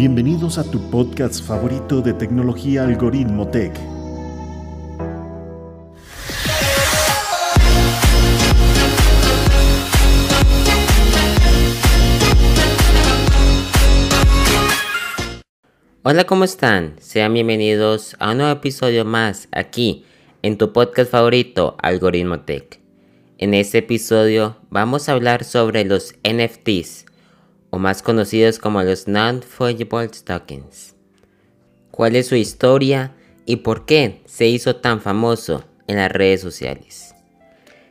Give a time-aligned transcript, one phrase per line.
[0.00, 3.78] Bienvenidos a tu podcast favorito de tecnología Algoritmo Tech.
[16.02, 16.94] Hola, ¿cómo están?
[16.98, 20.06] Sean bienvenidos a un nuevo episodio más aquí
[20.40, 22.80] en tu podcast favorito Algoritmo Tech.
[23.36, 27.04] En este episodio vamos a hablar sobre los NFTs
[27.70, 30.94] o más conocidos como los Non-Fungible Tokens.
[31.90, 33.14] ¿Cuál es su historia
[33.46, 37.14] y por qué se hizo tan famoso en las redes sociales?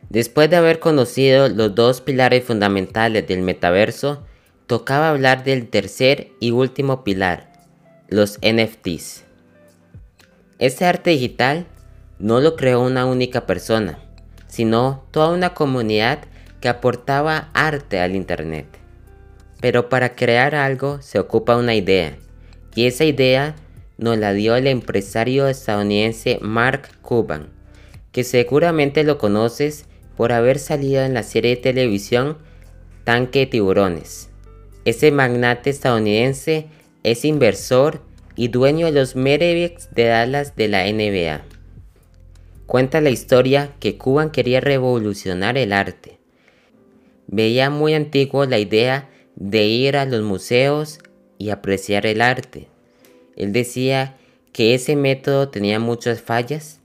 [0.08, 4.24] Después de haber conocido los dos pilares fundamentales del metaverso,
[4.66, 7.52] tocaba hablar del tercer y último pilar,
[8.08, 9.24] los NFTs.
[10.58, 11.66] Este arte digital
[12.18, 14.00] no lo creó una única persona,
[14.48, 16.20] sino toda una comunidad
[16.60, 18.79] que aportaba arte al Internet.
[19.60, 22.16] Pero para crear algo se ocupa una idea,
[22.74, 23.56] y esa idea
[23.98, 27.48] nos la dio el empresario estadounidense Mark Cuban,
[28.12, 29.84] que seguramente lo conoces
[30.16, 32.38] por haber salido en la serie de televisión
[33.04, 34.30] Tanque de Tiburones.
[34.84, 36.66] Ese magnate estadounidense
[37.02, 38.02] es inversor
[38.36, 41.42] y dueño de los Mavericks de Dallas de la NBA.
[42.66, 46.18] Cuenta la historia que Cuban quería revolucionar el arte.
[47.26, 49.10] Veía muy antiguo la idea
[49.40, 51.00] de ir a los museos
[51.38, 52.68] y apreciar el arte.
[53.36, 54.16] Él decía
[54.52, 56.80] que ese método tenía muchas fallas,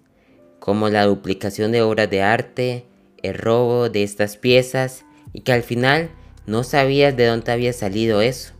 [0.59, 2.86] como la duplicación de obras de arte,
[3.22, 6.09] el robo de estas piezas y que al final
[6.47, 8.53] no sabías de dónde había salido eso.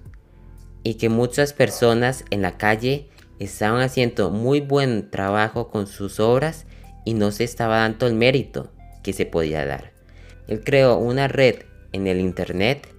[0.84, 3.08] Y que muchas personas en la calle
[3.40, 6.66] estaban haciendo muy buen trabajo con sus obras
[7.06, 8.72] y no se estaba dando el mérito
[9.04, 9.94] que se podía dar.
[10.48, 11.60] Él creó una red
[11.94, 12.95] en el internet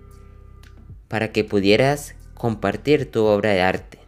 [1.08, 3.98] para que pudieras compartir tu obra de arte.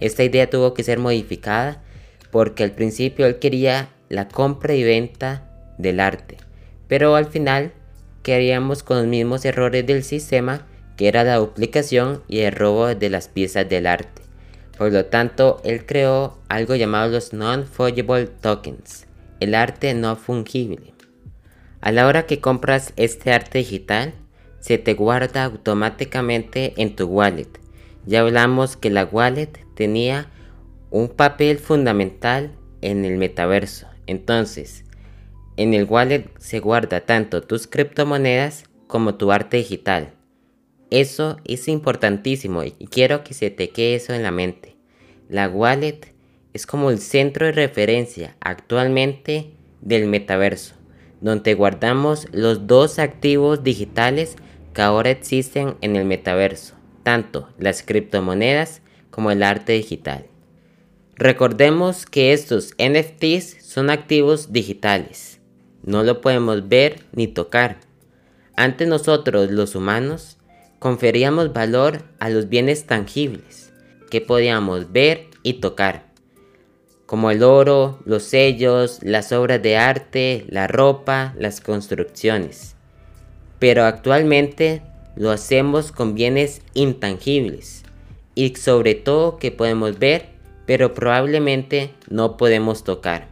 [0.00, 1.82] Esta idea tuvo que ser modificada
[2.30, 5.44] porque al principio él quería la compra y venta
[5.76, 6.36] del arte,
[6.86, 7.72] pero al final
[8.22, 13.08] queríamos con los mismos errores del sistema que era la duplicación y el robo de
[13.08, 14.22] las piezas del arte.
[14.76, 19.06] Por lo tanto, él creó algo llamado los non-fungible tokens,
[19.40, 20.92] el arte no fungible.
[21.80, 24.14] A la hora que compras este arte digital,
[24.60, 27.48] se te guarda automáticamente en tu wallet.
[28.06, 30.30] Ya hablamos que la wallet tenía
[30.90, 33.86] un papel fundamental en el metaverso.
[34.06, 34.84] Entonces,
[35.56, 40.14] en el wallet se guarda tanto tus criptomonedas como tu arte digital.
[40.90, 44.76] Eso es importantísimo y quiero que se te quede eso en la mente.
[45.28, 46.14] La wallet
[46.54, 49.50] es como el centro de referencia actualmente
[49.82, 50.74] del metaverso,
[51.20, 54.36] donde guardamos los dos activos digitales
[54.72, 60.26] que ahora existen en el metaverso, tanto las criptomonedas como el arte digital.
[61.16, 65.40] Recordemos que estos NFTs son activos digitales,
[65.82, 67.80] no lo podemos ver ni tocar.
[68.56, 70.38] Antes nosotros los humanos
[70.78, 73.72] conferíamos valor a los bienes tangibles
[74.10, 76.06] que podíamos ver y tocar,
[77.06, 82.77] como el oro, los sellos, las obras de arte, la ropa, las construcciones
[83.58, 84.82] pero actualmente
[85.16, 87.82] lo hacemos con bienes intangibles
[88.34, 90.26] y sobre todo que podemos ver,
[90.64, 93.26] pero probablemente no podemos tocar.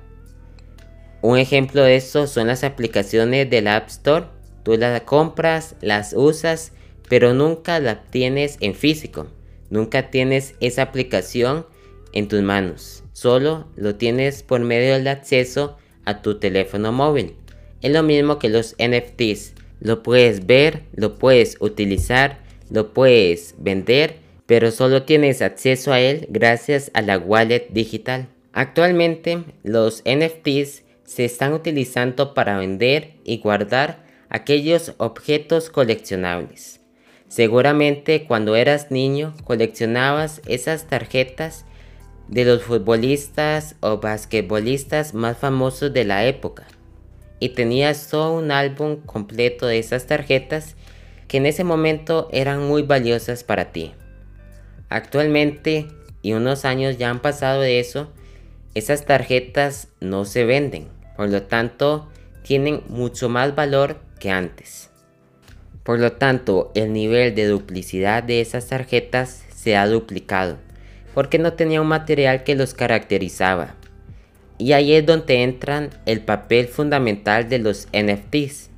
[1.23, 4.27] Un ejemplo de esto son las aplicaciones del App Store.
[4.65, 6.73] Tú las compras, las usas,
[7.09, 9.29] pero nunca la tienes en físico.
[9.71, 11.67] Nunca tienes esa aplicación
[12.13, 13.05] en tus manos.
[13.13, 17.37] Solo lo tienes por medio del acceso a tu teléfono móvil.
[17.81, 22.39] Es lo mismo que los NFTs lo puedes ver, lo puedes utilizar,
[22.71, 24.17] lo puedes vender,
[24.47, 28.29] pero solo tienes acceso a él gracias a la wallet digital.
[28.53, 36.81] Actualmente los NFTs se están utilizando para vender y guardar aquellos objetos coleccionables.
[37.29, 41.65] Seguramente cuando eras niño coleccionabas esas tarjetas
[42.29, 46.67] de los futbolistas o basquetbolistas más famosos de la época
[47.41, 50.77] y tenías todo un álbum completo de esas tarjetas
[51.29, 53.93] que en ese momento eran muy valiosas para ti.
[54.89, 55.89] Actualmente,
[56.23, 58.13] y unos años ya han pasado de eso,
[58.75, 62.09] esas tarjetas no se venden, por lo tanto
[62.43, 64.91] tienen mucho más valor que antes.
[65.83, 70.59] Por lo tanto, el nivel de duplicidad de esas tarjetas se ha duplicado,
[71.15, 73.75] porque no tenía un material que los caracterizaba.
[74.59, 78.71] Y ahí es donde entran el papel fundamental de los NFTs.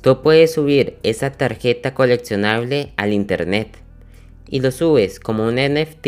[0.00, 3.76] Tú puedes subir esa tarjeta coleccionable al internet
[4.48, 6.06] y lo subes como un NFT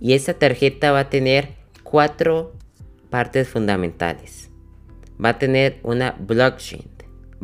[0.00, 1.50] y esa tarjeta va a tener
[1.82, 2.52] cuatro
[3.10, 4.50] partes fundamentales.
[5.22, 6.88] Va a tener una blockchain,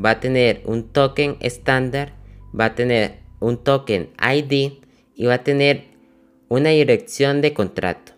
[0.02, 2.12] va a tener un token estándar,
[2.58, 4.72] va a tener un token ID
[5.14, 5.84] y va a tener
[6.48, 8.13] una dirección de contrato.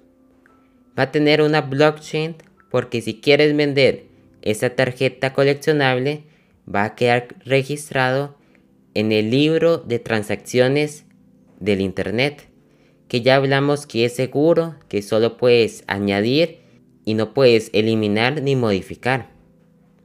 [0.98, 2.36] Va a tener una blockchain
[2.70, 4.06] porque si quieres vender
[4.42, 6.24] esa tarjeta coleccionable
[6.72, 8.36] va a quedar registrado
[8.94, 11.04] en el libro de transacciones
[11.60, 12.48] del Internet,
[13.08, 16.60] que ya hablamos que es seguro, que solo puedes añadir
[17.04, 19.28] y no puedes eliminar ni modificar.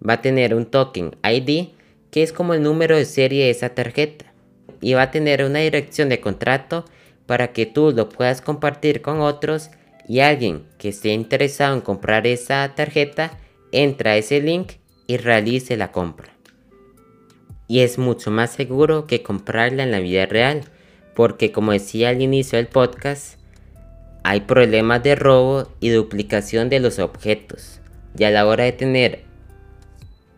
[0.07, 1.69] Va a tener un token ID,
[2.11, 4.33] que es como el número de serie de esa tarjeta,
[4.81, 6.85] y va a tener una dirección de contrato
[7.25, 9.71] para que tú lo puedas compartir con otros
[10.07, 13.37] y alguien que esté interesado en comprar esa tarjeta
[13.71, 14.73] entra a ese link
[15.07, 16.31] y realice la compra.
[17.67, 20.61] Y es mucho más seguro que comprarla en la vida real,
[21.15, 23.39] porque como decía al inicio del podcast,
[24.23, 27.79] hay problemas de robo y duplicación de los objetos.
[28.17, 29.23] Y a la hora de tener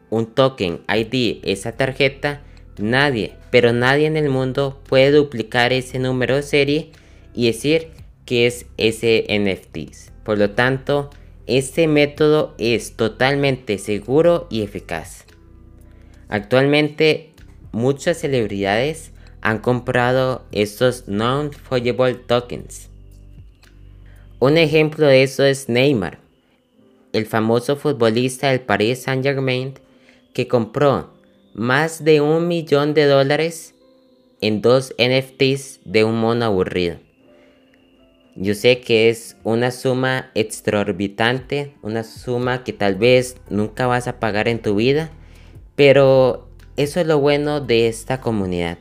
[0.10, 2.42] un token ID, esa tarjeta,
[2.78, 6.92] nadie, pero nadie en el mundo puede duplicar ese número de serie
[7.34, 7.90] y decir
[8.26, 10.12] que es ese NFTs.
[10.24, 11.10] Por lo tanto,
[11.48, 15.26] este método es totalmente seguro y eficaz.
[16.30, 17.32] Actualmente,
[17.72, 19.12] muchas celebridades
[19.42, 22.90] han comprado estos non-fungible tokens.
[24.40, 26.20] Un ejemplo de eso es Neymar,
[27.12, 29.74] el famoso futbolista del Paris Saint-Germain
[30.34, 31.14] que compró
[31.54, 33.76] más de un millón de dólares
[34.42, 36.98] en dos NFTs de un mono aburrido.
[38.36, 44.20] Yo sé que es una suma extraorbitante, una suma que tal vez nunca vas a
[44.20, 45.12] pagar en tu vida,
[45.76, 48.80] pero eso es lo bueno de esta comunidad,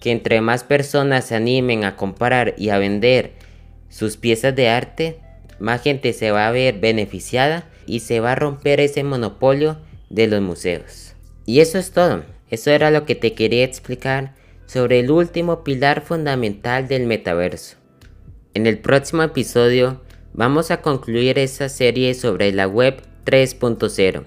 [0.00, 3.32] que entre más personas se animen a comprar y a vender
[3.90, 5.18] sus piezas de arte,
[5.58, 9.76] más gente se va a ver beneficiada y se va a romper ese monopolio
[10.08, 11.14] de los museos.
[11.44, 14.34] Y eso es todo, eso era lo que te quería explicar
[14.64, 17.77] sobre el último pilar fundamental del metaverso
[18.58, 20.00] en el próximo episodio
[20.34, 24.24] vamos a concluir esta serie sobre la web 3.0,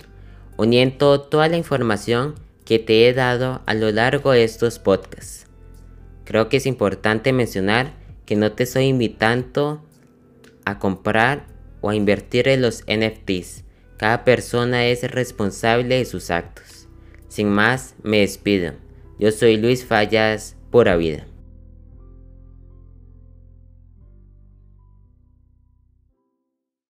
[0.56, 5.48] uniendo toda la información que te he dado a lo largo de estos podcasts.
[6.24, 7.92] Creo que es importante mencionar
[8.26, 9.84] que no te estoy invitando
[10.64, 11.46] a comprar
[11.82, 13.66] o a invertir en los NFTs.
[13.98, 16.88] Cada persona es responsable de sus actos.
[17.28, 18.76] Sin más, me despido.
[19.20, 21.26] Yo soy Luis Fallas, pura vida.